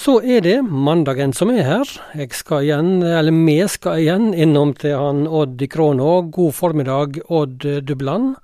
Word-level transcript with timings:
Så 0.00 0.14
er 0.24 0.40
det 0.40 0.60
mandagen 0.64 1.32
som 1.36 1.50
er 1.52 1.66
her. 1.66 1.88
Jeg 2.16 2.32
skal 2.32 2.64
igjen, 2.64 3.02
eller 3.04 3.34
vi 3.36 3.56
skal 3.68 4.00
igjen 4.00 4.30
innom 4.32 4.70
til 4.78 4.94
han 4.96 5.26
Odd 5.28 5.60
i 5.60 5.68
Krånå. 5.68 6.12
God 6.32 6.54
formiddag, 6.56 7.18
Odd 7.28 7.66
Dubland. 7.84 8.36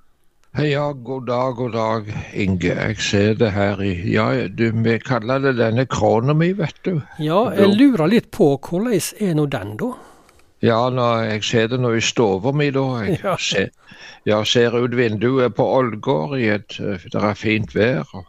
Ja, 0.60 0.90
god 0.92 1.26
dag, 1.28 1.54
god 1.56 1.72
dag, 1.72 2.10
Inge. 2.34 2.74
Jeg 2.74 2.98
ser 3.00 3.34
det 3.40 3.50
her 3.52 3.80
i 3.84 3.94
Ja, 4.12 4.26
du, 4.48 4.70
vi 4.84 4.98
kaller 5.04 5.40
det 5.44 5.54
denne 5.58 5.86
krona 5.88 6.34
mi, 6.36 6.50
vet 6.56 6.76
du. 6.84 7.00
Ja, 7.20 7.42
jeg 7.56 7.72
lurer 7.76 8.08
litt 8.08 8.30
på 8.36 8.50
hvordan 8.58 8.92
er 9.20 9.34
nå 9.36 9.46
den, 9.52 9.74
da? 9.80 9.90
Ja, 10.64 10.78
nå, 10.90 11.08
jeg 11.28 11.44
ser 11.44 11.68
det 11.72 11.80
nå 11.80 11.92
i 11.96 12.00
stua 12.04 12.52
mi, 12.56 12.70
da. 12.72 12.84
Jeg 13.04 13.20
Ja. 13.24 13.36
ser, 13.36 13.70
ja, 14.28 14.42
ser 14.44 14.76
ut 14.76 14.96
vinduet 14.96 15.54
på 15.56 15.64
Ålgård 15.80 16.38
i 16.40 16.48
et 16.52 16.78
eh, 16.80 17.00
Det 17.12 17.22
er 17.22 17.34
fint 17.34 17.74
vær. 17.76 18.04
og 18.14 18.24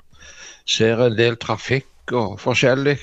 Ser 0.67 0.99
en 1.05 1.15
del 1.15 1.35
trafikk 1.39 1.87
og 2.15 2.37
forskjellig. 2.39 2.97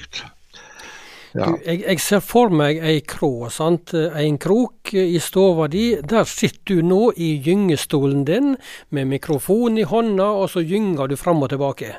Ja. 1.35 1.49
Du, 1.51 1.57
jeg, 1.67 1.81
jeg 1.83 1.99
ser 2.01 2.21
for 2.23 2.53
meg 2.55 2.79
ei 2.79 3.01
krå, 3.11 3.49
sant. 3.51 3.91
En 3.95 4.37
krok 4.39 4.93
i 4.95 5.19
stova 5.19 5.67
di. 5.73 5.97
Der 6.07 6.27
sitter 6.31 6.79
du 6.79 6.83
nå 6.87 7.01
i 7.19 7.33
gyngestolen 7.43 8.23
din 8.29 8.53
med 8.95 9.11
mikrofon 9.11 9.79
i 9.83 9.87
hånda, 9.91 10.29
og 10.45 10.51
så 10.53 10.63
gynger 10.63 11.11
du 11.11 11.17
fram 11.19 11.43
og 11.43 11.51
tilbake. 11.51 11.97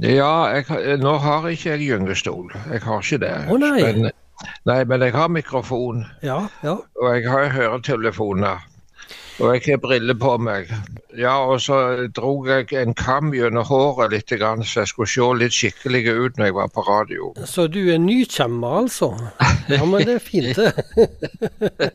Ja, 0.00 0.32
jeg, 0.54 0.96
nå 1.02 1.16
har 1.20 1.48
ikke 1.50 1.74
jeg 1.74 1.90
gyngestol. 1.90 2.48
Jeg 2.70 2.80
har 2.86 3.04
ikke 3.04 3.20
det. 3.20 3.34
Å, 3.50 3.60
nei. 3.60 3.76
Men, 3.84 4.10
nei, 4.70 4.80
men 4.88 5.04
jeg 5.04 5.16
har 5.16 5.28
mikrofon, 5.28 6.04
Ja, 6.24 6.40
ja. 6.64 6.78
og 6.96 7.08
jeg 7.16 7.28
har 7.28 7.50
høretelefoner. 7.52 8.64
Og 9.40 9.54
jeg 9.56 9.62
har 9.72 9.78
briller 9.80 10.16
på 10.20 10.34
meg. 10.42 10.68
Ja, 11.16 11.32
og 11.48 11.60
så 11.64 11.76
drog 12.16 12.48
jeg 12.50 12.72
en 12.76 12.92
kam 12.94 13.30
gjennom 13.34 13.64
håret 13.66 14.12
litt, 14.12 14.28
så 14.30 14.82
jeg 14.82 14.90
skulle 14.90 15.08
se 15.10 15.28
litt 15.40 15.54
skikkelig 15.56 16.02
ut 16.12 16.36
når 16.38 16.50
jeg 16.50 16.56
var 16.58 16.68
på 16.74 16.84
radio. 16.86 17.30
Så 17.48 17.66
du 17.72 17.80
er 17.92 17.98
nykjemma, 18.02 18.74
altså? 18.82 19.08
Ja, 19.70 19.84
men 19.88 20.04
det 20.06 20.18
er 20.18 20.24
fint, 20.24 20.56
det. 20.56 20.72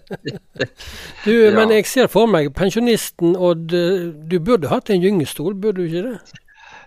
Du, 1.25 1.31
Ja. 1.31 1.51
men 1.55 1.71
jeg 1.73 1.85
ser 1.89 2.07
for 2.11 2.29
meg 2.29 2.51
pensjonisten 2.55 3.35
Odd, 3.35 3.71
du 4.29 4.35
burde 4.39 4.69
hatt 4.71 4.89
en 4.93 5.01
gyngestol, 5.03 5.55
burde 5.57 5.81
du 5.81 5.87
ikke 5.89 6.03
det? 6.11 6.41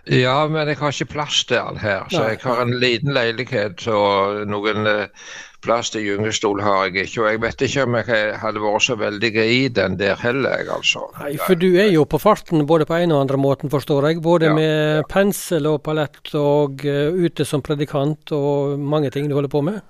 Ja, 0.09 0.47
men 0.49 0.67
jeg 0.67 0.79
har 0.79 0.95
ikke 0.95 1.11
plass 1.13 1.43
til 1.45 1.59
den 1.59 1.77
her, 1.83 2.07
så 2.09 2.23
jeg 2.31 2.39
har 2.41 2.63
en 2.63 2.73
liten 2.81 3.13
leilighet, 3.13 3.83
og 3.93 4.39
noen 4.49 4.87
eh, 4.89 5.27
plass 5.61 5.91
til 5.93 6.05
gyngestol 6.07 6.61
har 6.63 6.87
jeg 6.87 7.05
ikke. 7.09 7.21
Og 7.21 7.27
jeg 7.29 7.41
vet 7.43 7.63
ikke 7.67 7.83
om 7.85 7.97
jeg 7.99 8.39
hadde 8.41 8.63
vært 8.63 8.85
så 8.87 8.95
veldig 8.99 9.31
i 9.43 9.59
den 9.75 9.97
der 9.99 10.15
heller, 10.23 10.63
altså. 10.75 11.03
Nei, 11.19 11.35
for 11.43 11.59
du 11.59 11.67
er 11.75 11.91
jo 11.93 12.05
på 12.09 12.19
farten 12.21 12.65
både 12.69 12.87
på 12.89 12.97
en 12.97 13.13
og 13.13 13.21
andre 13.25 13.37
måten, 13.37 13.69
forstår 13.69 14.09
jeg. 14.09 14.21
Både 14.25 14.49
Ja. 14.49 14.55
med 14.55 15.03
pensel 15.11 15.67
og 15.67 15.83
palett 15.83 16.33
og 16.33 16.85
eh, 16.85 17.11
ute 17.13 17.45
som 17.45 17.61
predikant 17.61 18.31
og 18.31 18.79
mange 18.79 19.11
ting 19.11 19.29
du 19.29 19.35
holder 19.35 19.51
på 19.51 19.61
med. 19.61 19.81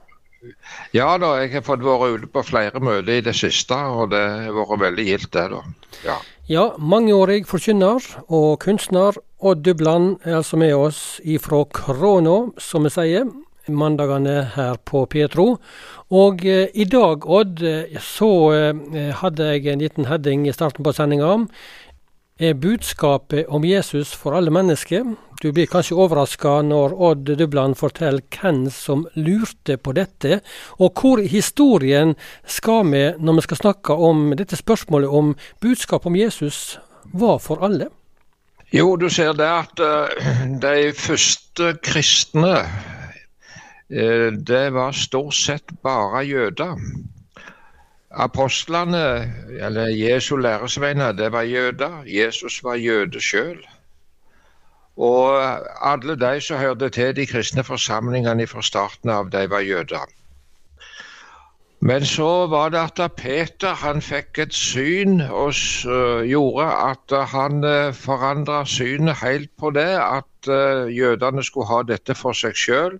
Ja 0.96 1.18
da, 1.20 1.34
jeg 1.42 1.52
har 1.52 1.64
fått 1.68 1.82
vært 1.84 2.16
ute 2.16 2.28
på 2.32 2.44
flere 2.48 2.80
møter 2.80 3.18
i 3.18 3.22
det 3.22 3.36
siste, 3.36 3.76
og 3.76 4.12
det 4.14 4.22
har 4.48 4.56
vært 4.56 4.80
veldig 4.88 5.06
gildt, 5.06 5.32
det, 5.36 5.48
da. 5.52 5.64
Ja. 6.06 6.16
Ja, 6.50 6.72
mangeårig 6.82 7.44
forkynner 7.46 8.02
og 8.26 8.64
kunstner 8.64 9.14
Odd 9.38 9.60
Dubland 9.62 10.16
er 10.26 10.40
altså 10.40 10.58
med 10.58 10.72
oss 10.74 11.20
ifra 11.22 11.60
Kråna, 11.78 12.50
som 12.58 12.88
vi 12.88 12.90
sier. 12.90 13.28
Mandagene 13.70 14.48
her 14.56 14.80
på 14.82 15.04
Petro. 15.14 15.60
Og 16.10 16.42
eh, 16.50 16.72
i 16.74 16.88
dag, 16.90 17.28
Odd, 17.30 17.62
eh, 17.62 18.02
så 18.02 18.32
eh, 18.58 19.12
hadde 19.22 19.52
jeg 19.52 19.70
en 19.70 19.84
liten 19.86 20.10
heading 20.10 20.48
i 20.50 20.56
starten 20.58 20.82
på 20.82 20.96
sendinga. 20.98 21.36
Er 22.40 22.54
budskapet 22.54 23.50
om 23.52 23.66
Jesus 23.68 24.14
for 24.16 24.32
alle 24.32 24.52
mennesker? 24.56 25.04
Du 25.44 25.50
blir 25.52 25.68
kanskje 25.68 25.98
overraska 26.00 26.54
når 26.64 26.94
Odd 26.96 27.32
Dubland 27.36 27.76
forteller 27.76 28.24
hvem 28.32 28.62
som 28.72 29.02
lurte 29.20 29.76
på 29.76 29.92
dette, 29.98 30.38
og 30.80 30.96
hvor 30.96 31.20
historien 31.20 32.14
skal 32.48 32.88
vi 32.94 33.04
når 33.20 33.42
vi 33.42 33.46
skal 33.50 33.60
snakke 33.60 34.00
om 34.08 34.32
dette 34.40 34.56
spørsmålet 34.56 35.12
om 35.20 35.36
budskapet 35.60 36.08
om 36.08 36.16
Jesus 36.16 36.80
var 37.12 37.44
for 37.44 37.60
alle. 37.60 37.90
Jo, 38.72 38.96
du 38.96 39.10
ser 39.12 39.36
det 39.36 39.52
at 39.52 39.84
eh, 39.84 40.48
de 40.64 40.94
første 40.96 41.74
kristne, 41.84 42.56
eh, 43.92 44.32
det 44.32 44.68
var 44.80 44.96
stort 44.96 45.36
sett 45.36 45.76
bare 45.84 46.24
jøder. 46.24 46.80
Apostlene, 48.12 49.34
eller 49.60 49.88
Jesu 49.88 50.36
læresveiner, 50.36 51.12
det 51.12 51.32
var 51.32 51.42
jøder. 51.42 52.04
Jesus 52.06 52.64
var 52.64 52.76
jøde 52.76 53.22
sjøl. 53.22 53.60
Og 54.98 55.44
alle 55.92 56.16
de 56.20 56.42
som 56.42 56.58
hørte 56.58 56.90
til 56.90 57.16
de 57.16 57.26
kristne 57.26 57.64
forsamlingene 57.64 58.48
fra 58.48 58.62
starten 58.62 59.10
av, 59.10 59.30
de 59.32 59.50
var 59.50 59.60
jøder. 59.60 60.10
Men 61.80 62.06
så 62.06 62.48
var 62.52 62.70
det 62.70 63.00
at 63.00 63.12
Peter 63.16 63.74
han 63.74 64.02
fikk 64.02 64.40
et 64.44 64.54
syn 64.54 65.22
og 65.22 65.54
øh, 65.88 66.26
gjorde 66.28 66.66
at 66.66 67.14
han 67.32 67.64
uh, 67.64 67.94
forandra 67.96 68.66
synet 68.66 69.16
helt 69.24 69.52
på 69.60 69.72
det, 69.72 69.88
at 69.96 70.50
øh, 70.50 70.98
jødene 70.98 71.44
skulle 71.44 71.68
ha 71.68 71.82
dette 71.88 72.16
for 72.16 72.36
seg 72.36 72.58
sjøl. 72.58 73.00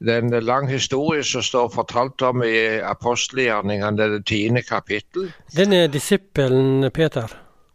Det 0.00 0.14
er 0.14 0.22
en 0.24 0.44
lang 0.44 0.68
historie 0.70 1.24
som 1.24 1.42
står 1.44 1.68
fortalt 1.74 2.22
om 2.24 2.42
i 2.42 2.80
apostelgjerningene, 2.80 4.08
det 4.14 4.24
tiende 4.26 4.62
kapittel. 4.62 5.28
Denne 5.56 5.86
disippelen 5.92 6.90
Peter. 6.90 7.28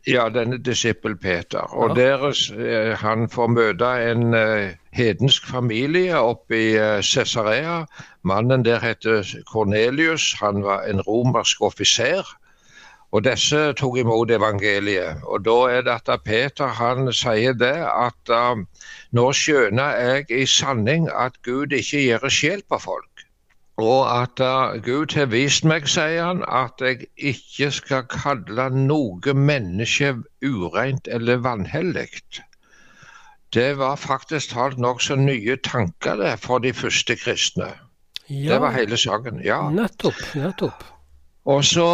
Ja, 0.08 0.28
denne 0.30 0.58
disippel 0.58 1.16
Peter. 1.18 1.66
Og 1.74 1.90
Ja. 1.90 1.94
deres, 2.02 2.52
eh, 2.52 2.96
han 2.98 3.30
får 3.30 3.48
møte 3.48 3.86
en 4.12 4.34
eh, 4.34 4.74
hedensk 4.94 5.48
familie 5.48 6.18
oppe 6.18 6.56
i 6.56 6.76
eh, 6.78 7.02
Cesarea. 7.02 7.86
Mannen 8.24 8.66
der 8.66 8.80
heter 8.80 9.24
Kornelius. 9.52 10.34
Han 10.42 10.64
var 10.64 10.82
en 10.90 11.02
romersk 11.02 11.62
offiser. 11.62 12.26
Og 13.12 13.24
disse 13.24 13.60
tok 13.80 13.98
imot 14.02 14.32
evangeliet. 14.32 15.22
Og 15.24 15.46
da 15.46 15.58
er 15.72 15.84
det 15.88 15.98
at 16.10 16.24
Peter 16.26 16.68
han 16.80 17.12
sier 17.14 17.54
det 17.54 17.76
at 17.88 18.32
uh, 18.34 18.64
nå 19.16 19.26
skjønner 19.32 20.00
jeg 20.02 20.32
i 20.32 20.46
sanning 20.50 21.08
at 21.14 21.38
Gud 21.48 21.76
ikke 21.76 22.02
gir 22.02 22.26
sjel 22.30 22.64
på 22.70 22.80
folk. 22.82 23.24
Og 23.78 24.02
at 24.08 24.40
uh, 24.40 24.76
Gud 24.84 25.16
har 25.16 25.30
vist 25.32 25.68
meg, 25.68 25.88
sier 25.92 26.24
han, 26.24 26.44
at 26.48 26.80
jeg 26.84 27.08
ikke 27.16 27.72
skal 27.76 28.06
kalle 28.12 28.70
noe 28.76 29.36
menneske 29.36 30.14
ureint 30.44 31.08
eller 31.08 31.44
vanhellig. 31.44 32.10
Det 33.56 33.78
var 33.80 33.96
faktisk 33.96 34.52
talt 34.56 34.80
nokså 34.80 35.16
nye 35.20 35.56
tanker 35.64 36.20
det 36.20 36.34
for 36.44 36.60
de 36.64 36.74
første 36.74 37.16
kristne. 37.16 37.72
Ja, 38.28 38.54
Det 38.56 38.62
var 38.62 38.72
hele 38.72 38.98
saken. 38.98 39.40
ja. 39.46 39.70
nettopp, 39.70 40.20
nettopp. 40.36 40.95
Og 41.46 41.62
så 41.66 41.86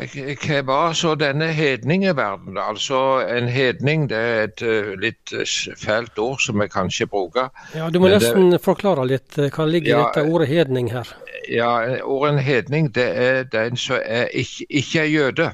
eh, 0.00 0.36
hva 0.40 0.60
var 0.64 0.94
så 0.96 1.10
denne 1.20 1.50
hedningeverdenen? 1.52 2.56
Altså 2.56 3.00
en 3.28 3.48
hedning 3.52 4.06
det 4.08 4.16
er 4.16 4.44
et 4.46 4.62
eh, 4.64 4.94
litt 5.02 5.34
eh, 5.36 5.44
fælt 5.76 6.16
ord 6.18 6.40
som 6.40 6.60
vi 6.62 6.68
kanskje 6.72 7.06
bruker. 7.12 7.50
Ja, 7.74 7.90
Du 7.90 7.98
må 8.00 8.08
det- 8.08 8.22
nesten 8.22 8.56
forklare 8.64 9.04
litt 9.06 9.36
eh, 9.38 9.50
hva 9.52 9.66
ligger 9.68 9.90
i 9.90 9.98
Ja, 9.98 10.06
dette 10.06 10.24
ordet 10.32 10.48
hedning 10.48 10.88
her. 10.92 11.12
Ja, 11.52 12.00
ordet 12.02 12.40
hedning 12.46 12.88
det 12.94 13.06
er 13.26 13.42
den 13.52 13.76
som 13.76 14.00
er 14.02 14.30
ikke, 14.32 14.64
ikke 14.70 15.00
er 15.00 15.12
jøde, 15.12 15.50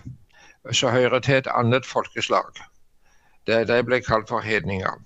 som 0.71 0.95
hører 0.95 1.19
til 1.21 1.35
et 1.43 1.49
annet 1.51 1.87
folkeslag. 1.87 2.47
Det, 3.47 3.65
de 3.69 3.83
ble 3.83 3.99
kalt 4.07 4.29
for 4.31 4.39
hedninger. 4.41 5.01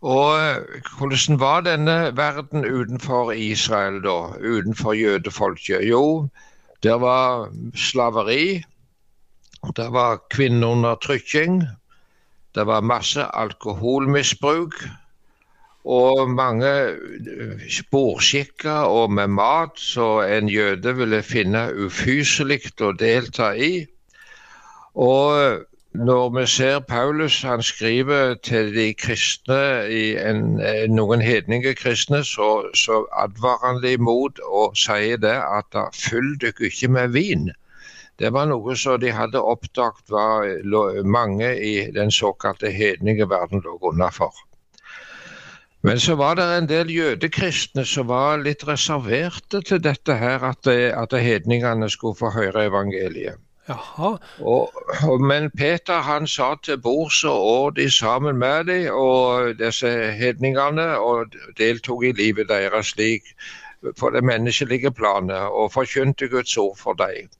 Og 0.00 0.38
eh, 0.40 0.80
hvordan 0.96 1.40
var 1.40 1.60
denne 1.68 2.16
verden 2.16 2.64
utenfor 2.64 3.32
Israel 3.36 4.00
da, 4.00 4.16
utenfor 4.40 4.96
jødefolket? 4.96 5.84
Jo, 5.84 6.28
der 6.82 6.98
var 7.02 7.50
slaveri, 7.76 8.62
det 9.76 9.92
var 9.92 10.22
kvinneundertrykking, 10.30 11.62
det 12.54 12.66
var 12.66 12.80
masse 12.80 13.24
alkoholmisbruk, 13.36 14.74
og 15.84 16.30
mange 16.30 16.68
eh, 16.68 17.60
sporskikker 17.72 18.84
og 18.88 19.12
med 19.12 19.32
mat 19.32 19.80
som 19.80 20.20
en 20.24 20.48
jøde 20.48 20.92
ville 20.96 21.22
finne 21.24 21.70
ufyselig 21.72 22.74
å 22.84 22.92
delta 22.92 23.54
i. 23.56 23.86
Og 24.94 25.64
når 25.92 26.28
vi 26.40 26.46
ser 26.46 26.78
Paulus, 26.78 27.42
han 27.42 27.62
skriver 27.62 28.34
til 28.34 28.74
de 28.74 28.94
kristne, 28.94 29.88
en, 30.30 30.60
eh, 30.60 30.84
noen 30.88 31.20
hedninge 31.20 31.74
kristne, 31.74 32.24
så, 32.24 32.70
så 32.74 33.06
advarer 33.12 33.66
han 33.66 33.82
dem 33.82 34.00
imot 34.00 34.38
og 34.46 34.76
sier 34.78 35.18
det 35.18 35.34
at 35.34 35.80
fyll 35.94 36.36
dere 36.40 36.70
ikke 36.70 36.88
med 36.88 37.08
vin. 37.16 37.50
Det 38.22 38.30
var 38.32 38.46
noe 38.46 38.76
som 38.76 39.00
de 39.00 39.10
hadde 39.10 39.42
oppdaget 39.42 40.14
var 40.14 40.46
mange 41.02 41.50
i 41.58 41.90
den 41.90 42.10
såkalte 42.10 42.70
hedninge 42.70 43.26
verden 43.28 43.64
lå 43.64 43.78
unna 43.82 44.12
for. 44.14 44.34
Men 45.82 45.98
så 45.98 46.14
var 46.14 46.34
det 46.36 46.44
en 46.54 46.68
del 46.68 46.90
jødekristne 46.92 47.84
som 47.88 48.08
var 48.08 48.42
litt 48.44 48.66
reserverte 48.68 49.62
til 49.66 49.82
dette 49.82 50.14
her, 50.14 50.44
at, 50.44 50.66
at 50.70 51.18
hedningene 51.18 51.90
skulle 51.90 52.18
få 52.18 52.30
høre 52.30 52.68
evangeliet. 52.68 53.40
Og, 53.70 54.20
og, 54.40 55.20
men 55.20 55.50
Peter 55.50 56.00
han 56.02 56.26
sa 56.26 56.54
til 56.62 56.80
bords 56.80 57.24
og 57.24 57.46
åt 57.46 57.80
sammen 57.92 58.38
med 58.38 58.64
dem 58.64 58.92
og 58.92 59.58
disse 59.58 59.90
hedningene, 60.12 60.98
og 60.98 61.34
deltok 61.58 62.04
i 62.04 62.12
livet 62.12 62.48
deres 62.48 62.94
slik 62.94 63.34
på 63.98 64.10
det 64.10 64.24
menneskelige 64.24 64.90
planet, 64.90 65.36
og 65.36 65.72
forkynte 65.72 66.28
Guds 66.28 66.56
ord 66.56 66.76
for 66.76 66.92
dem. 66.92 67.30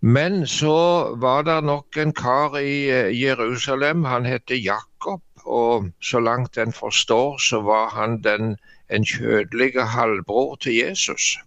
Men 0.00 0.46
så 0.46 1.14
var 1.16 1.42
det 1.42 1.64
nok 1.64 1.96
en 1.96 2.12
kar 2.12 2.56
i 2.58 2.90
eh, 2.90 3.22
Jerusalem, 3.22 4.04
han 4.04 4.26
heter 4.26 4.56
Jakob, 4.58 5.22
og 5.44 5.86
så 6.02 6.20
langt 6.20 6.58
en 6.58 6.72
forstår, 6.72 7.38
så 7.38 7.60
var 7.60 7.88
han 7.88 8.22
den, 8.22 8.56
en 8.90 9.04
kjødelige 9.04 9.82
halvbror 9.82 10.56
til 10.56 10.74
Jesus. 10.74 11.38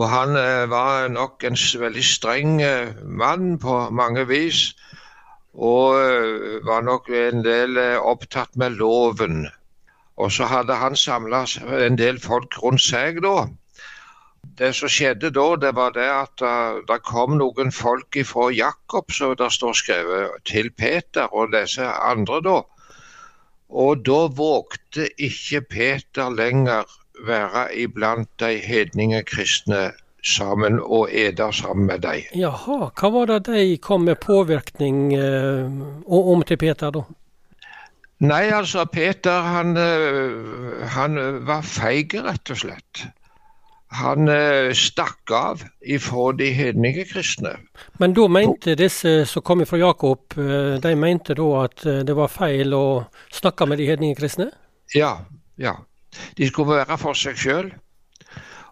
Og 0.00 0.08
han 0.08 0.36
eh, 0.36 0.70
var 0.70 1.10
nok 1.12 1.44
en 1.44 1.58
veldig 1.80 2.02
streng 2.04 2.60
eh, 2.64 2.92
mann 3.04 3.58
på 3.60 3.74
mange 3.92 4.24
vis. 4.30 4.70
Og 5.52 5.98
eh, 6.00 6.60
var 6.64 6.86
nok 6.86 7.10
en 7.12 7.42
del 7.44 7.76
opptatt 7.98 8.56
med 8.56 8.78
loven. 8.80 9.42
Og 10.16 10.32
så 10.32 10.48
hadde 10.48 10.78
han 10.80 10.96
samla 10.96 11.44
en 11.84 11.98
del 12.00 12.20
folk 12.20 12.56
rundt 12.62 12.84
seg 12.84 13.20
da. 13.24 13.44
Det 14.56 14.70
som 14.76 14.88
skjedde 14.88 15.32
da, 15.36 15.46
det 15.60 15.74
var 15.76 15.92
det 15.92 16.08
at 16.08 16.42
det 16.88 16.98
kom 17.04 17.36
noen 17.36 17.72
folk 17.72 18.16
fra 18.24 18.46
Jakob, 18.56 19.12
som 19.12 19.34
det 19.36 19.50
står 19.52 19.76
skrevet, 19.76 20.38
til 20.48 20.70
Peter 20.72 21.28
og 21.28 21.52
disse 21.52 21.84
andre 21.84 22.40
da. 22.44 22.56
Og 23.68 24.00
da 24.08 24.20
vågte 24.32 25.10
ikke 25.20 25.60
Peter 25.76 26.32
lenger 26.32 26.88
være 27.26 27.68
iblant 27.76 28.30
de 28.40 28.56
hedninge 28.64 29.22
kristne 29.28 29.90
sammen 30.24 30.80
og 30.80 31.08
ete 31.12 31.52
sammen 31.52 31.86
med 31.86 32.02
dem. 32.04 32.26
Jaha, 32.36 32.90
hva 32.92 33.10
var 33.14 33.30
det 33.30 33.40
de 33.48 33.78
kom 33.82 34.04
med 34.08 34.20
påvirkning 34.20 35.14
eh, 35.16 35.64
om 36.06 36.44
til 36.46 36.60
Peter, 36.60 36.92
da? 36.92 37.06
Nei, 38.20 38.50
altså 38.52 38.84
Peter 38.84 39.46
han, 39.48 39.76
eh, 39.80 40.84
han 40.92 41.16
var 41.48 41.64
feig, 41.64 42.12
rett 42.20 42.52
og 42.52 42.60
slett. 42.62 43.06
Han 43.96 44.28
eh, 44.28 44.74
stakk 44.76 45.32
av 45.34 45.64
ifra 45.80 46.26
de 46.36 46.50
hedninge 46.54 47.06
kristne. 47.08 47.56
Men 47.98 48.12
da 48.14 48.28
mente 48.28 48.76
disse 48.78 49.24
som 49.26 49.42
kom 49.42 49.64
fra 49.66 49.80
Jakob, 49.80 50.36
eh, 50.36 50.76
de 50.84 50.92
mente 51.00 51.34
da 51.38 51.48
at 51.64 51.86
det 52.04 52.16
var 52.16 52.28
feil 52.28 52.76
å 52.76 52.84
snakke 53.32 53.66
med 53.66 53.80
de 53.80 53.88
hedninge 53.88 54.20
kristne? 54.20 54.50
Ja, 54.94 55.16
ja. 55.56 55.78
De 56.38 56.48
skulle 56.48 56.76
være 56.80 56.98
for 56.98 57.18
seg 57.18 57.38
sjøl. 57.38 57.72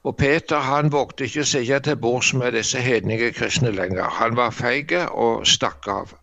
Og 0.06 0.16
Peter 0.16 0.62
han 0.62 0.92
vågte 0.92 1.26
ikke 1.26 1.42
å 1.42 1.50
sitte 1.50 1.80
til 1.88 1.98
bords 2.00 2.32
med 2.34 2.54
disse 2.56 2.80
hedninge 2.80 3.32
kristne 3.36 3.74
lenger. 3.74 4.06
Han 4.20 4.38
var 4.38 4.54
feig 4.54 4.94
og 5.10 5.46
stakk 5.46 5.88
av. 5.92 6.14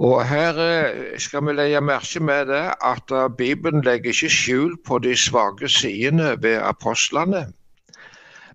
Og 0.00 0.22
Her 0.24 0.56
eh, 0.64 1.18
skal 1.20 1.44
vi 1.44 1.52
legge 1.52 1.80
merke 1.84 2.22
med 2.24 2.48
det 2.48 2.62
at 2.72 3.12
eh, 3.12 3.26
Bibelen 3.36 3.84
legger 3.84 4.14
ikke 4.14 4.32
skjul 4.32 4.78
på 4.86 4.98
de 5.04 5.12
svake 5.16 5.68
sidene 5.68 6.32
ved 6.40 6.56
apostlene. 6.64 7.50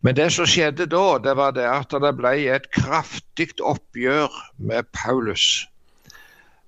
Men 0.02 0.18
det 0.18 0.32
som 0.34 0.50
skjedde 0.50 0.88
da, 0.90 1.04
det 1.22 1.36
var 1.38 1.54
det 1.54 1.68
at 1.70 1.94
det 2.02 2.14
ble 2.18 2.34
et 2.56 2.66
kraftig 2.74 3.52
oppgjør 3.62 4.34
med 4.58 4.90
Paulus. 4.94 5.68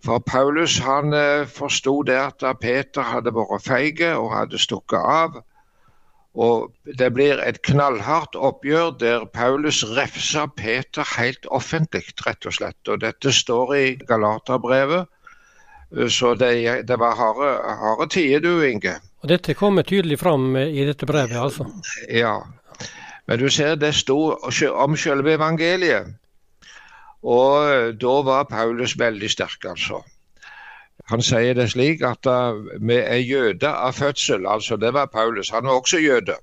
For 0.05 0.19
Paulus 0.19 0.77
han 0.85 1.13
eh, 1.13 1.47
forsto 1.49 2.01
det 2.07 2.17
at 2.17 2.43
Peter 2.61 3.05
hadde 3.05 3.33
vært 3.35 3.65
feig 3.65 4.01
og 4.13 4.31
hadde 4.33 4.61
stukket 4.61 5.01
av. 5.01 5.39
Og 6.37 6.69
Det 6.99 7.09
blir 7.13 7.41
et 7.41 7.57
knallhardt 7.65 8.37
oppgjør 8.37 8.91
der 9.01 9.25
Paulus 9.33 9.81
refser 9.97 10.45
Peter 10.57 11.07
helt 11.17 11.49
offentlig, 11.49 12.03
rett 12.25 12.45
og 12.45 12.53
slett. 12.53 12.77
Og 12.87 13.01
Dette 13.01 13.33
står 13.33 13.73
i 13.75 13.85
Galaterbrevet, 14.07 15.09
eh, 15.97 16.07
så 16.07 16.35
det, 16.37 16.53
det 16.87 16.99
var 16.99 17.17
harde, 17.17 17.51
harde 17.81 18.09
tider, 18.13 18.45
du 18.45 18.61
Inge. 18.61 18.99
Og 19.23 19.31
Dette 19.33 19.57
kommer 19.57 19.81
tydelig 19.81 20.19
fram 20.21 20.55
i 20.55 20.85
dette 20.85 21.09
brevet, 21.09 21.35
altså? 21.41 21.65
Ja. 22.13 22.37
Men 23.27 23.39
du 23.41 23.49
ser 23.49 23.75
det 23.75 23.95
sto 23.97 24.37
om 24.37 24.95
selve 24.95 25.33
evangeliet. 25.33 26.13
Og 27.23 27.71
eh, 27.71 27.93
da 27.97 28.21
var 28.25 28.43
Paulus 28.49 28.99
veldig 28.99 29.29
sterk, 29.29 29.65
altså. 29.65 30.03
Han 31.07 31.21
sier 31.21 31.53
det 31.55 31.69
slik 31.71 32.01
at 32.03 32.27
uh, 32.27 32.57
vi 32.83 32.97
er 32.97 33.21
jøder 33.23 33.69
av 33.69 33.93
fødsel. 33.93 34.47
altså 34.47 34.75
Det 34.75 34.93
var 34.93 35.05
Paulus. 35.05 35.49
Han 35.49 35.63
var 35.63 35.79
også 35.79 35.97
jøde. 35.97 36.35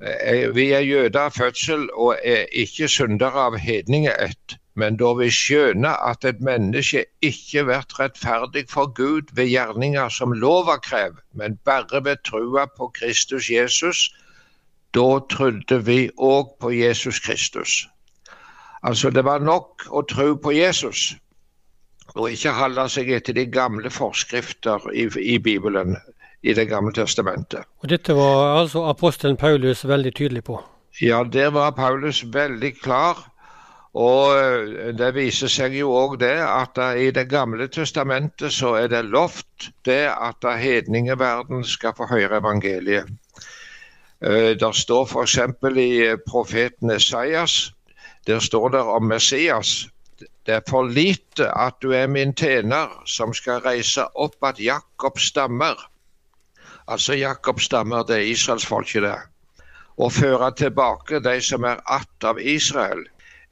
Uh, 0.00 0.54
vi 0.54 0.70
er 0.72 0.80
jøder 0.80 1.20
av 1.20 1.30
fødsel 1.36 1.88
og 1.92 2.16
er 2.24 2.46
ikke 2.52 2.88
syndere 2.88 3.44
av 3.50 3.58
hedningeett. 3.58 4.56
Men 4.78 4.96
da 4.96 5.10
vi 5.18 5.26
skjønner 5.34 6.00
at 6.06 6.24
et 6.24 6.40
menneske 6.40 7.04
ikke 7.20 7.64
blir 7.66 7.98
rettferdig 7.98 8.64
for 8.70 8.92
Gud 8.94 9.34
ved 9.34 9.50
gjerninger 9.50 10.08
som 10.08 10.32
lova 10.32 10.78
krever, 10.78 11.18
men 11.34 11.58
bare 11.64 12.04
ved 12.04 12.22
trua 12.24 12.68
på 12.76 12.88
Kristus 12.94 13.50
Jesus, 13.50 14.04
da 14.94 15.18
trodde 15.30 15.80
vi 15.84 16.10
òg 16.14 16.54
på 16.60 16.70
Jesus 16.72 17.18
Kristus. 17.18 17.88
Altså, 18.82 19.10
det 19.10 19.24
var 19.26 19.42
nok 19.42 19.88
å 19.90 20.04
tro 20.06 20.34
på 20.38 20.52
Jesus, 20.54 21.16
og 22.14 22.30
ikke 22.30 22.54
holde 22.54 22.86
seg 22.92 23.10
etter 23.16 23.34
de 23.36 23.46
gamle 23.50 23.90
forskrifter 23.90 24.86
i, 24.94 25.08
i 25.18 25.38
Bibelen, 25.42 25.96
i 26.42 26.54
Det 26.54 26.68
gamle 26.70 26.92
testamentet. 26.94 27.66
Og 27.82 27.90
Dette 27.90 28.14
var 28.14 28.60
altså 28.60 28.84
apostelen 28.86 29.36
Paulus 29.36 29.82
veldig 29.84 30.12
tydelig 30.14 30.44
på? 30.46 30.60
Ja, 31.02 31.24
der 31.24 31.50
var 31.50 31.74
Paulus 31.74 32.22
veldig 32.22 32.76
klar. 32.78 33.18
Og 33.98 34.36
eh, 34.38 34.92
det 34.94 35.08
viser 35.16 35.50
seg 35.50 35.74
jo 35.74 35.90
òg 35.98 36.18
det 36.20 36.36
at 36.38 36.78
i 37.00 37.10
Det 37.10 37.26
gamle 37.28 37.66
testamentet 37.68 38.54
så 38.54 38.76
er 38.78 38.88
det 38.92 39.08
lovt 39.10 39.72
det 39.88 40.04
at 40.12 40.44
hedningeverden 40.44 41.64
skal 41.64 41.96
få 41.98 42.06
høre 42.06 42.38
evangeliet. 42.38 43.10
Det 44.20 44.58
der 44.60 44.74
står 44.74 45.04
f.eks. 45.06 45.38
i 45.78 46.14
profeten 46.26 46.90
Esaias 46.90 47.72
der 48.28 48.38
står 48.38 48.68
det 48.68 48.80
om 48.80 49.02
Messias. 49.02 49.88
Det 50.18 50.54
er 50.54 50.60
for 50.68 50.82
lite 50.82 51.48
at 51.58 51.74
du 51.82 51.92
er 51.92 52.06
min 52.06 52.34
tjener, 52.34 53.02
som 53.06 53.32
skal 53.34 53.62
reise 53.64 54.04
opp 54.14 54.44
at 54.44 54.60
Jakob 54.60 55.18
stammer. 55.18 55.90
Altså 56.88 57.14
Jakob 57.14 57.60
stammer, 57.60 58.02
det 58.02 58.16
er 58.16 58.30
israelsfolket, 58.32 59.02
det. 59.02 59.14
Og 59.96 60.12
føre 60.12 60.52
tilbake 60.54 61.20
de 61.20 61.40
som 61.40 61.64
er 61.64 61.80
att 61.86 62.24
av 62.24 62.40
Israel. 62.40 63.04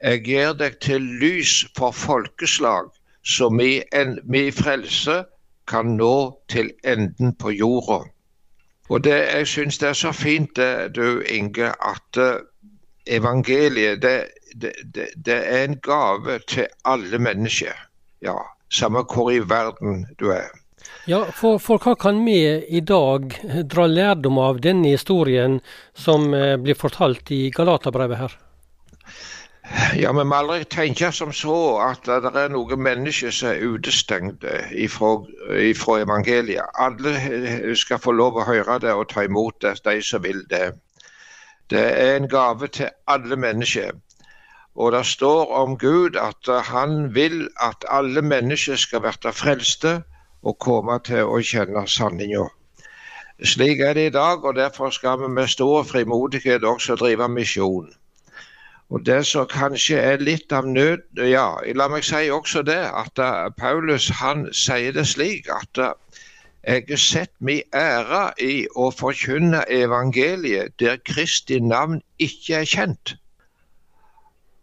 Jeg 0.03 0.21
gir 0.23 0.53
deg 0.53 0.77
til 0.79 1.01
lys 1.01 1.65
for 1.77 1.91
folkeslag, 1.91 2.89
så 3.23 3.49
mi, 3.49 3.81
en, 3.93 4.19
mi 4.23 4.51
frelse 4.51 5.23
kan 5.67 5.97
nå 5.97 6.37
til 6.49 6.71
enden 6.83 7.33
på 7.35 7.49
jorda. 7.49 8.03
Og 8.89 9.03
det, 9.03 9.11
Jeg 9.33 9.47
syns 9.47 9.77
det 9.77 9.89
er 9.89 9.93
så 9.93 10.11
fint, 10.11 10.55
det, 10.55 10.95
du 10.95 11.21
Inge, 11.21 11.67
at 11.67 12.17
uh, 12.17 12.41
evangeliet 13.07 14.01
det 14.01 14.25
det, 14.55 14.73
det, 14.93 15.09
det, 15.15 15.37
er 15.37 15.65
en 15.65 15.79
gave 15.83 16.39
til 16.47 16.67
alle 16.85 17.19
mennesker. 17.19 17.75
Ja, 18.21 18.37
samme 18.69 19.03
hvor 19.03 19.31
i 19.31 19.39
verden 19.39 20.05
du 20.19 20.31
er. 20.31 20.49
Ja, 21.07 21.23
for, 21.35 21.59
for, 21.59 21.79
hva 21.79 21.95
kan 21.99 22.19
vi 22.25 22.39
i 22.67 22.81
dag 22.83 23.35
dra 23.71 23.87
lærdom 23.87 24.39
av 24.43 24.59
denne 24.63 24.91
historien 24.91 25.59
som 25.95 26.33
eh, 26.35 26.55
blir 26.59 26.75
fortalt 26.75 27.31
i 27.31 27.47
Galaterbrevet 27.55 28.19
her? 28.19 28.37
Ja, 29.99 30.11
Vi 30.15 30.23
må 30.23 30.35
aldri 30.35 30.63
tenke 30.71 31.09
som 31.11 31.33
så 31.35 31.55
at 31.83 32.07
det 32.07 32.31
er 32.39 32.51
noen 32.53 32.79
mennesker 32.83 33.33
som 33.35 33.49
er 33.51 33.63
utestengte 33.75 34.61
fra 34.89 35.97
evangeliet. 35.99 36.71
Alle 36.79 37.15
skal 37.75 37.99
få 37.99 38.15
lov 38.15 38.39
å 38.39 38.47
høre 38.47 38.79
det 38.83 38.93
og 38.95 39.09
ta 39.11 39.25
imot 39.27 39.59
det, 39.65 39.75
de 39.83 39.99
som 40.01 40.23
vil 40.23 40.45
det. 40.49 40.71
Det 41.69 41.83
er 41.83 42.15
en 42.15 42.29
gave 42.31 42.67
til 42.71 42.93
alle 43.11 43.35
mennesker. 43.35 43.91
Og 44.77 44.91
det 44.93 45.05
står 45.05 45.53
om 45.57 45.77
Gud 45.77 46.17
at 46.21 46.49
han 46.65 47.15
vil 47.15 47.47
at 47.59 47.85
alle 47.89 48.21
mennesker 48.21 48.75
skal 48.77 49.01
bli 49.01 49.31
frelste 49.33 49.93
og 50.43 50.59
komme 50.61 50.99
til 51.05 51.25
å 51.25 51.39
kjenne 51.41 51.87
sanninga. 51.89 52.43
Slik 53.43 53.81
er 53.81 53.93
det 53.97 54.05
i 54.07 54.13
dag, 54.13 54.45
og 54.45 54.55
derfor 54.55 54.89
skal 54.93 55.19
vi 55.21 55.27
med 55.33 55.49
stor 55.49 55.83
frimodighet 55.83 56.63
også 56.63 56.95
drive 56.95 57.29
misjon. 57.29 57.89
Og 58.89 59.05
Det 59.05 59.25
som 59.25 59.47
kanskje 59.51 59.97
er 59.99 60.23
litt 60.23 60.53
av 60.53 60.65
nød 60.65 61.19
Ja, 61.29 61.57
la 61.75 61.87
meg 61.91 62.05
si 62.07 62.29
også 62.31 62.61
det 62.61 62.79
at 63.01 63.19
Paulus 63.57 64.07
han 64.21 64.47
sier 64.53 64.93
det 64.95 65.07
slik 65.07 65.49
at 65.51 65.81
jeg 66.63 66.85
har 66.89 67.01
sett 67.01 67.33
min 67.39 67.61
ære 67.75 68.23
i 68.39 68.67
å 68.75 68.91
forkynne 68.91 69.65
evangeliet 69.69 70.79
der 70.79 70.97
Kristi 70.97 71.59
navn 71.59 72.01
ikke 72.19 72.61
er 72.61 72.65
kjent 72.65 73.17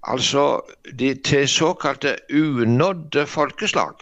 altså 0.06 0.60
de 0.98 1.14
til 1.14 1.48
såkalte 1.48 2.16
unådde 2.32 3.26
folkeslag. 3.26 3.94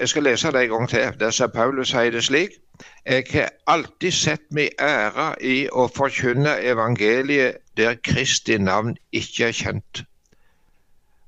Jeg 0.00 0.08
skal 0.08 0.22
lese 0.22 0.52
det 0.52 0.62
en 0.62 0.70
gang 0.70 0.88
til. 0.88 1.12
Der 1.20 1.30
sier 1.30 1.46
Paulus 1.46 1.90
sier 1.90 2.10
det 2.14 2.24
slik. 2.24 2.58
Jeg 3.06 3.24
har 3.32 3.48
alltid 3.66 4.10
sett 4.14 4.44
min 4.54 4.68
ære 4.78 5.32
i 5.42 5.56
å 5.72 5.88
forkynne 5.90 6.54
evangeliet 6.62 7.58
der 7.76 7.96
Kristi 8.04 8.58
navn 8.58 8.96
ikke 9.12 9.48
er 9.48 9.56
kjent. 9.56 10.04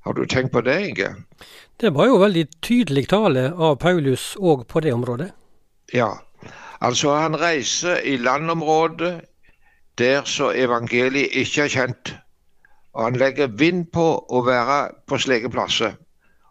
Har 0.05 0.13
du 0.13 0.25
tenkt 0.25 0.51
på 0.51 0.61
det, 0.61 0.77
Inge? 0.87 1.09
Det 1.81 1.93
var 1.93 2.07
jo 2.07 2.21
veldig 2.21 2.45
tydelig 2.61 3.07
tale 3.09 3.51
av 3.53 3.75
Paulus 3.81 4.35
òg 4.39 4.65
på 4.69 4.79
det 4.79 4.93
området. 4.93 5.31
Ja, 5.93 6.13
altså 6.79 7.15
han 7.17 7.35
reiser 7.41 7.99
i 8.05 8.15
landområdet 8.17 9.21
der 9.97 10.23
så 10.25 10.51
evangeliet 10.55 11.35
ikke 11.35 11.65
er 11.67 11.73
kjent. 11.75 12.13
Og 12.93 13.03
han 13.07 13.19
legger 13.19 13.51
vind 13.59 13.87
på 13.95 14.05
å 14.27 14.41
være 14.45 14.79
på 15.07 15.19
slike 15.21 15.51
plasser. 15.53 15.95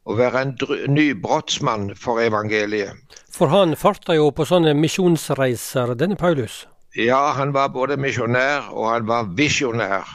Å 0.09 0.17
være 0.17 0.43
en 0.47 0.55
nybrottsmann 0.95 1.91
for 1.99 2.23
evangeliet. 2.23 2.97
For 3.31 3.53
han 3.53 3.77
farta 3.77 4.17
jo 4.17 4.31
på 4.33 4.47
sånne 4.49 4.73
misjonsreiser, 4.79 5.93
denne 6.01 6.17
Paulus? 6.17 6.65
Ja, 6.97 7.37
han 7.37 7.53
var 7.55 7.69
både 7.71 8.01
misjonær 8.01 8.73
og 8.73 8.89
han 8.91 9.07
var 9.07 9.29
visjonær. 9.39 10.09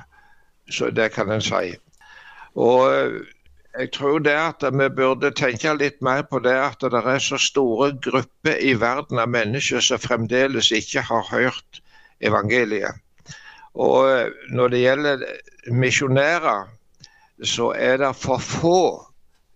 Så 0.68 0.90
det 0.90 1.12
kan 1.14 1.30
en 1.32 1.46
si. 1.46 1.76
Og 2.58 2.90
eh, 2.90 3.22
jeg 3.78 3.92
tror 3.94 4.20
det 4.24 4.34
at 4.34 4.64
vi 4.74 4.90
burde 4.98 5.32
tenke 5.36 5.74
litt 5.78 6.02
mer 6.04 6.24
på 6.30 6.40
det 6.44 6.56
at 6.58 6.82
det 6.82 7.02
er 7.06 7.20
så 7.20 7.38
store 7.40 7.92
grupper 8.02 8.58
i 8.64 8.74
verden 8.80 9.20
av 9.20 9.30
mennesker 9.30 9.84
som 9.84 10.02
fremdeles 10.02 10.72
ikke 10.72 11.04
har 11.06 11.28
hørt 11.32 11.82
evangeliet. 12.24 13.05
Og 13.76 14.10
eh, 14.12 14.32
når 14.50 14.68
det 14.68 14.80
gjelder 14.80 15.26
misjonærer, 15.72 16.68
så 17.44 17.74
er 17.76 17.98
det 17.98 18.16
for 18.16 18.38
få 18.40 18.82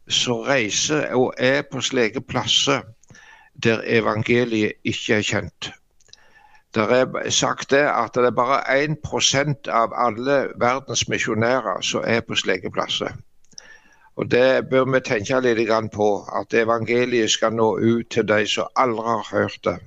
som 0.09 0.43
reiser 0.43 1.13
og 1.15 1.33
er 1.38 1.61
på 1.71 1.81
slike 1.81 2.21
plasser 2.21 2.81
der 3.63 3.81
evangeliet 3.85 4.73
ikke 4.83 5.19
er 5.19 5.21
kjent. 5.21 5.71
Det 6.75 6.83
er 6.91 7.29
sagt 7.29 7.71
det 7.71 7.85
at 7.88 8.15
det 8.15 8.25
er 8.25 8.35
bare 8.35 8.59
1% 8.85 9.69
av 9.73 9.93
alle 9.95 10.38
verdens 10.61 11.07
misjonærer 11.09 11.81
som 11.81 12.03
er 12.05 12.21
på 12.21 12.35
slike 12.35 12.71
plasser. 12.71 13.15
Og 14.15 14.31
Det 14.31 14.69
bør 14.69 14.85
vi 14.85 14.99
tenke 14.99 15.39
litt 15.39 15.91
på, 15.93 16.27
at 16.41 16.53
evangeliet 16.53 17.31
skal 17.31 17.53
nå 17.53 17.77
ut 17.77 18.09
til 18.11 18.27
de 18.27 18.45
som 18.47 18.67
aldri 18.75 19.07
har 19.07 19.27
hørt 19.31 19.59
det. 19.63 19.77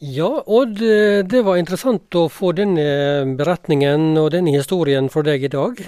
Ja, 0.00 0.42
Odd, 0.46 0.80
det 1.30 1.42
var 1.46 1.56
interessant 1.56 2.14
å 2.18 2.26
få 2.28 2.50
denne 2.52 2.82
beretningen 3.38 4.18
og 4.18 4.32
denne 4.34 4.50
historien 4.56 5.06
for 5.08 5.22
deg 5.22 5.46
i 5.46 5.52
dag. 5.52 5.78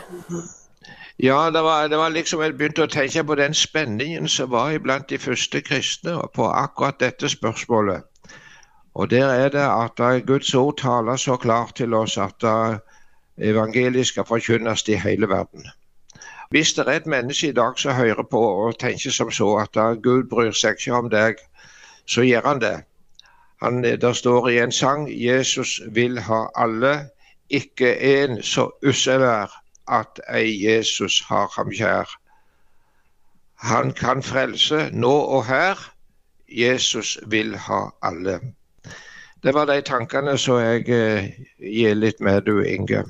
Ja, 1.18 1.50
det 1.50 1.62
var, 1.64 1.88
det 1.88 1.98
var 1.98 2.12
liksom 2.14 2.42
jeg 2.44 2.54
begynte 2.56 2.84
å 2.84 2.92
tenke 2.92 3.24
på 3.24 3.34
den 3.40 3.54
spenningen 3.56 4.28
som 4.28 4.50
var 4.52 4.74
iblant 4.76 5.08
de 5.08 5.18
første 5.18 5.62
kristne 5.64 6.16
på 6.34 6.48
akkurat 6.48 7.00
dette 7.00 7.28
spørsmålet. 7.32 8.04
Og 8.94 9.10
der 9.10 9.28
er 9.28 9.48
det 9.52 9.64
at 9.64 10.00
Guds 10.26 10.54
ord 10.54 10.76
taler 10.78 11.16
så 11.16 11.36
klart 11.36 11.74
til 11.76 11.94
oss 11.94 12.16
at 12.18 12.44
evangeliet 13.36 14.06
skal 14.06 14.24
forkynnes 14.24 14.86
i 14.88 15.00
hele 15.00 15.28
verden. 15.28 15.66
Hvis 16.50 16.72
det 16.72 16.86
er 16.86 17.00
et 17.00 17.06
menneske 17.06 17.48
i 17.48 17.56
dag 17.56 17.78
som 17.78 17.96
hører 17.96 18.22
på 18.22 18.40
og 18.40 18.78
tenker 18.78 19.10
som 19.10 19.30
så 19.30 19.56
at 19.64 19.76
Gud 20.02 20.28
bryr 20.30 20.52
seg 20.52 20.78
ikke 20.78 20.94
om 20.94 21.10
deg, 21.10 21.42
så 22.06 22.22
gjør 22.22 22.46
han 22.46 22.60
det. 22.62 22.76
Han, 23.62 23.82
der 23.82 24.12
står 24.12 24.48
i 24.48 24.58
en 24.58 24.72
sang 24.72 25.08
'Jesus 25.10 25.80
vil 25.92 26.18
ha 26.20 26.46
alle', 26.54 27.08
ikke 27.50 28.00
en 28.00 28.42
så 28.42 28.70
ussel 28.86 29.22
er 29.22 29.62
at 29.88 30.20
ei 30.34 30.66
Jesus 30.66 31.20
har 31.28 31.52
ham 31.56 31.70
kjær. 31.70 32.10
Han 33.56 33.92
kan 33.92 34.22
frelse 34.22 34.90
nå 34.92 35.12
og 35.12 35.46
her. 35.46 35.92
Jesus 36.48 37.18
vil 37.26 37.56
ha 37.56 37.80
alle. 38.02 38.40
Det 39.42 39.54
var 39.54 39.64
de 39.64 39.80
tankene 39.80 40.38
som 40.38 40.58
jeg 40.58 40.88
eh, 40.88 41.30
gir 41.58 41.94
litt 41.94 42.20
med, 42.20 42.42
du 42.46 42.62
Inge. 42.62 43.04